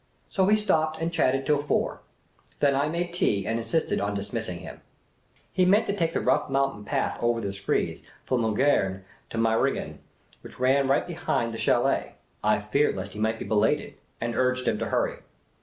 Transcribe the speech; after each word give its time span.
So 0.31 0.47
he 0.47 0.57
stopped 0.57 0.99
and 0.99 1.13
chatted 1.13 1.45
till 1.45 1.61
four; 1.61 2.01
when 2.59 2.75
I 2.75 2.89
made 2.89 3.13
tea 3.13 3.45
and 3.45 3.59
insisted 3.59 4.01
on 4.01 4.15
dismissing 4.15 4.61
him. 4.61 4.81
He 5.53 5.63
meant 5.63 5.85
to 5.85 5.95
take 5.95 6.11
the 6.13 6.21
rough 6.21 6.49
mountain 6.49 6.83
path 6.83 7.19
over 7.21 7.39
the 7.39 7.53
screes 7.53 8.01
from 8.23 8.43
I/Ungern 8.43 9.03
to 9.29 9.37
Meiringen, 9.37 9.99
which 10.41 10.59
ran 10.59 10.87
right 10.87 11.05
behind 11.05 11.53
the 11.53 11.59
chdlet. 11.59 12.13
I 12.43 12.59
feared 12.61 12.95
lest 12.95 13.11
he 13.11 13.19
might 13.19 13.37
be 13.37 13.45
belated, 13.45 13.97
and 14.19 14.35
urged 14.35 14.67
him 14.67 14.79
to 14.79 14.87
hurry. 14.87 15.17